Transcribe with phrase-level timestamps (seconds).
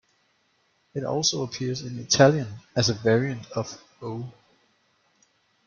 [0.95, 4.33] It also appears in Italian as a variant of "o".